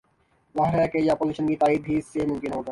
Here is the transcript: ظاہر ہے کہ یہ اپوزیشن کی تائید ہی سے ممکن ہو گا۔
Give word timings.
ظاہر 0.55 0.79
ہے 0.79 0.87
کہ 0.87 0.97
یہ 0.97 1.11
اپوزیشن 1.11 1.47
کی 1.47 1.55
تائید 1.55 1.89
ہی 1.89 2.01
سے 2.01 2.25
ممکن 2.25 2.53
ہو 2.53 2.61
گا۔ 2.61 2.69